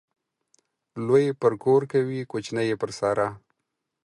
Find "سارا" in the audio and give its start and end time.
2.99-3.27